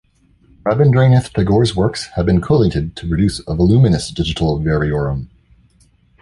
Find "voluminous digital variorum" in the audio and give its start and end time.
3.53-5.27